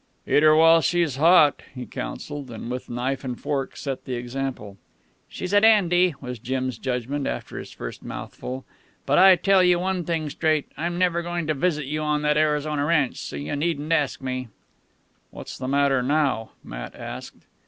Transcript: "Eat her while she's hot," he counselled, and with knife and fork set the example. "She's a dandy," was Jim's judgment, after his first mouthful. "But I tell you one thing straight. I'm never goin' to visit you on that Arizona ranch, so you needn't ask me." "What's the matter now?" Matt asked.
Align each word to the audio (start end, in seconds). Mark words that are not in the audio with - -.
"Eat 0.25 0.41
her 0.41 0.55
while 0.55 0.81
she's 0.81 1.17
hot," 1.17 1.61
he 1.75 1.85
counselled, 1.85 2.49
and 2.49 2.71
with 2.71 2.89
knife 2.89 3.23
and 3.23 3.39
fork 3.39 3.77
set 3.77 4.05
the 4.05 4.15
example. 4.15 4.77
"She's 5.29 5.53
a 5.53 5.61
dandy," 5.61 6.15
was 6.19 6.39
Jim's 6.39 6.79
judgment, 6.79 7.27
after 7.27 7.59
his 7.59 7.69
first 7.71 8.01
mouthful. 8.01 8.65
"But 9.05 9.19
I 9.19 9.35
tell 9.35 9.61
you 9.63 9.77
one 9.77 10.03
thing 10.03 10.27
straight. 10.31 10.71
I'm 10.75 10.97
never 10.97 11.21
goin' 11.21 11.45
to 11.45 11.53
visit 11.53 11.85
you 11.85 12.01
on 12.01 12.23
that 12.23 12.35
Arizona 12.35 12.83
ranch, 12.83 13.17
so 13.17 13.35
you 13.35 13.55
needn't 13.55 13.91
ask 13.91 14.21
me." 14.23 14.47
"What's 15.29 15.55
the 15.59 15.67
matter 15.67 16.01
now?" 16.01 16.49
Matt 16.63 16.95
asked. 16.95 17.45